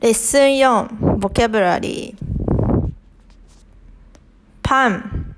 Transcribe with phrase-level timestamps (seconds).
[0.00, 2.90] レッスン4、ボキャブラリー。
[4.62, 5.34] パン、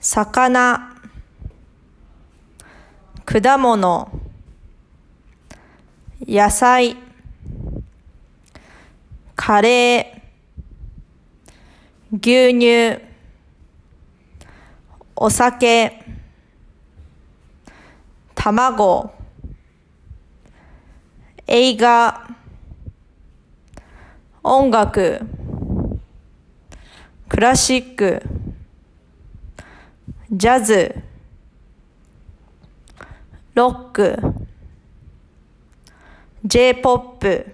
[0.00, 0.96] 魚、
[3.24, 4.10] 果物、
[6.26, 6.96] 野菜、
[9.36, 13.00] カレー、牛乳、
[15.14, 16.04] お酒、
[18.34, 19.12] 卵、
[21.46, 22.26] 映画、
[24.42, 25.20] 音楽、
[27.28, 28.22] クラシック、
[30.32, 30.94] ジャズ、
[33.52, 34.18] ロック、
[36.42, 37.52] J-POP、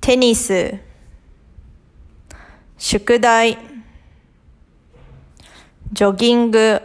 [0.00, 0.80] テニス、
[2.76, 3.56] 宿題、
[5.92, 6.82] ジョギング、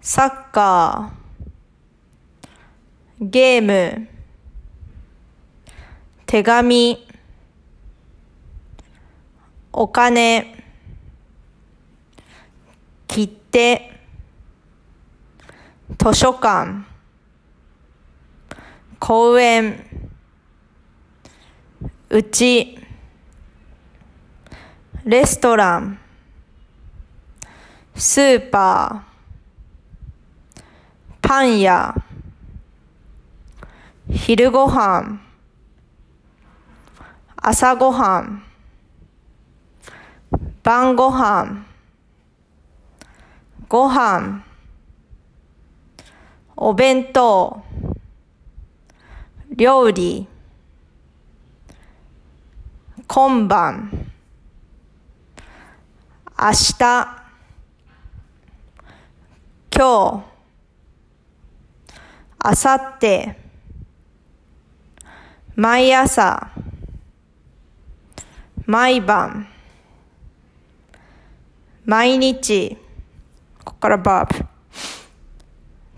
[0.00, 4.08] サッカー、ゲーム、
[6.32, 7.06] 手紙、
[9.70, 10.64] お金、
[13.06, 13.92] 切手、
[15.98, 16.86] 図書館、
[18.98, 19.84] 公園、
[22.08, 22.78] うち、
[25.04, 25.98] レストラン、
[27.94, 30.62] スーパー、
[31.20, 31.94] パン屋、
[34.10, 35.20] 昼ごはん、
[37.44, 38.40] 朝ごはん、
[40.62, 41.66] 晩ごはん、
[43.68, 44.44] ごはん、
[46.54, 47.64] お弁当、
[49.56, 50.28] 料理、
[53.08, 53.90] 今晩、
[56.38, 56.78] 明日、
[59.76, 60.24] 今日、
[62.44, 63.34] 明後日、
[65.56, 66.51] 毎朝、
[68.72, 69.46] 毎晩、
[71.84, 72.78] 毎日、
[73.62, 74.46] ここからバーブ。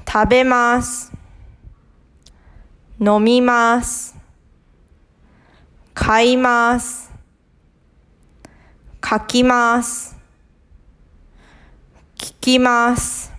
[0.04, 1.12] 食べます。
[2.98, 4.16] 飲みます。
[5.94, 7.12] 買います。
[9.08, 10.16] 書きます。
[12.16, 13.32] 聞きます。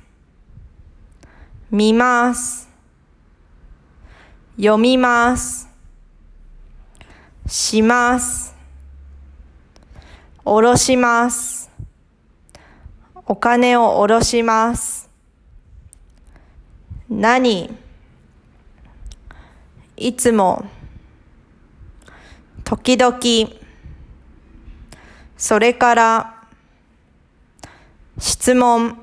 [1.70, 2.70] 見ます。
[4.56, 5.68] 読みます。
[7.46, 8.55] します。
[10.48, 11.72] おろします。
[13.26, 15.10] お金をおろします。
[17.10, 17.76] 何？
[19.98, 20.64] いつも、
[22.64, 23.20] 時々、
[25.36, 26.44] それから、
[28.20, 29.02] 質問、